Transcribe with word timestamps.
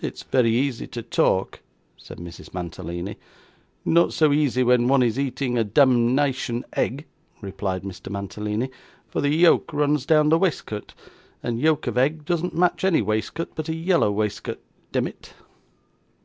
'It's 0.00 0.22
very 0.22 0.54
easy 0.56 0.86
to 0.86 1.02
talk,' 1.02 1.58
said 1.96 2.18
Mrs. 2.18 2.54
Mantalini. 2.54 3.16
'Not 3.84 4.12
so 4.12 4.32
easy 4.32 4.62
when 4.62 4.86
one 4.86 5.02
is 5.02 5.18
eating 5.18 5.58
a 5.58 5.64
demnition 5.64 6.64
egg,' 6.74 7.04
replied 7.40 7.82
Mr. 7.82 8.08
Mantalini; 8.08 8.70
'for 9.08 9.20
the 9.20 9.30
yolk 9.34 9.72
runs 9.72 10.06
down 10.06 10.28
the 10.28 10.38
waistcoat, 10.38 10.94
and 11.42 11.58
yolk 11.58 11.88
of 11.88 11.98
egg 11.98 12.24
does 12.24 12.44
not 12.44 12.54
match 12.54 12.84
any 12.84 13.02
waistcoat 13.02 13.50
but 13.56 13.68
a 13.68 13.74
yellow 13.74 14.12
waistcoat, 14.12 14.62
demmit. 14.92 15.32